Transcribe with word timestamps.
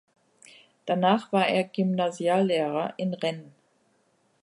Danach 0.87 1.31
war 1.31 1.47
er 1.47 1.63
Gymnasiallehrer 1.63 2.95
in 2.97 3.13
Rennes. 3.13 3.51